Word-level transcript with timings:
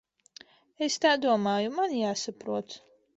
Es 0.87 0.95
tā 1.03 1.11
domāju. 1.27 1.69
Man 1.75 1.93
jāsaprot. 1.99 2.79